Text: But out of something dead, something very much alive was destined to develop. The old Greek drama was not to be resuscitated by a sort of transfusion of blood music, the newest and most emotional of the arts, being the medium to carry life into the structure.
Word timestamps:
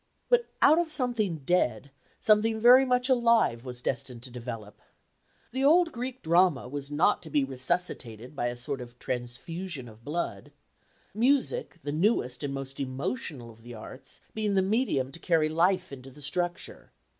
But 0.29 0.49
out 0.63 0.79
of 0.79 0.89
something 0.89 1.43
dead, 1.45 1.91
something 2.19 2.59
very 2.59 2.85
much 2.85 3.07
alive 3.07 3.63
was 3.65 3.83
destined 3.83 4.23
to 4.23 4.31
develop. 4.31 4.81
The 5.51 5.63
old 5.63 5.91
Greek 5.91 6.23
drama 6.23 6.67
was 6.67 6.89
not 6.89 7.21
to 7.21 7.29
be 7.29 7.43
resuscitated 7.43 8.35
by 8.35 8.47
a 8.47 8.57
sort 8.57 8.81
of 8.81 8.97
transfusion 8.97 9.87
of 9.87 10.03
blood 10.03 10.51
music, 11.13 11.77
the 11.83 11.91
newest 11.91 12.43
and 12.43 12.51
most 12.51 12.79
emotional 12.79 13.51
of 13.51 13.61
the 13.61 13.75
arts, 13.75 14.21
being 14.33 14.55
the 14.55 14.63
medium 14.63 15.11
to 15.11 15.19
carry 15.19 15.49
life 15.49 15.91
into 15.93 16.09
the 16.09 16.23
structure. 16.23 16.91